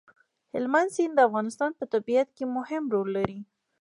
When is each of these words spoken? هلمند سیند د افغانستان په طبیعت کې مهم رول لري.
هلمند 0.53 0.89
سیند 0.95 1.13
د 1.15 1.19
افغانستان 1.29 1.71
په 1.79 1.85
طبیعت 1.93 2.27
کې 2.37 2.45
مهم 2.55 2.83
رول 2.93 3.07
لري. 3.17 3.39